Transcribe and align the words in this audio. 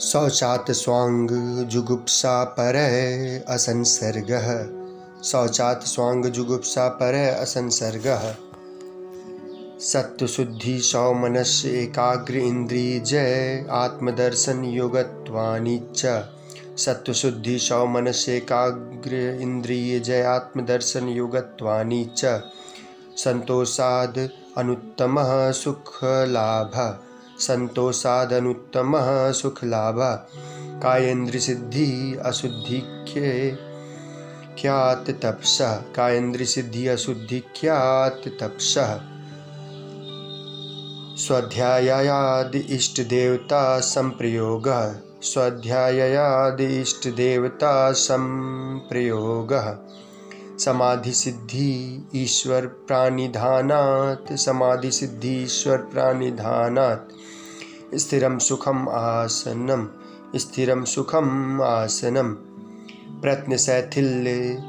शौचात् 0.00 0.70
स्वांग 0.70 1.30
जुगुप्सा 1.64 2.44
पर 2.44 2.74
असंसर्ग। 3.48 4.30
शौचात् 5.24 5.84
स्वांग 5.84 6.24
जुगुप्सा 6.24 6.88
पर 6.88 7.14
असंसर्ग। 7.14 8.34
सत्वशुद्धि 9.80 10.78
सौमनस्य 10.80 11.68
एकाग्र 11.68 12.36
इंद्रिय 12.36 13.00
जय, 13.00 13.66
आत्मदर्शन 13.70 14.64
योगत्वानि 14.64 15.82
च। 15.96 16.24
सत्वशुद्धि 16.78 17.58
सौमनस्य 17.58 18.36
एकाग्र 18.36 19.38
इंद्रिय 19.40 20.00
जय, 20.00 20.22
आत्मदर्शन 20.22 21.08
योगत्वानि 21.08 22.10
च। 22.16 22.40
संतोषाद 23.16 24.28
अनुत्तम 24.58 25.16
सुखलाभ। 25.52 27.02
संतोषादनुत्तम 27.38 28.92
सुखलाभ। 29.32 29.96
कायेन्द्र 30.82 31.38
सिद्धि 31.38 32.18
अशुद्धि 32.24 32.80
ख्यात 34.62 35.10
तपस। 35.10 35.58
कायेन्द्र 35.96 36.44
सिद्धि 36.44 36.86
अशुद्धि 36.86 37.40
ख्यात 37.40 38.22
तपस। 38.42 38.74
स्वाध्यायाद 41.18 42.54
इष्ट 42.54 43.00
देवता 43.00 43.80
संप्रयोग। 43.80 44.62
स्वाध्यायाद 45.22 46.60
इष्ट 46.60 47.08
देवता 47.08 47.92
संप्रयोग। 47.92 49.48
समाधि 50.58 51.12
सिद्धि 51.12 52.08
ईश्वर 52.14 52.66
प्राणिधानात्। 52.66 54.36
समाधि 54.36 54.90
सिद्धि 54.90 55.42
ईश्वर 55.42 55.76
प्राणिधानात्। 55.76 57.12
स्थिरं 57.96 58.38
सुखम 58.38 58.88
आसनम 58.88 59.88
स्थिरं 60.38 60.84
सुखम 60.84 61.62
आसनम 61.62 62.36
प्रत्नशैथिल्य 63.22 64.62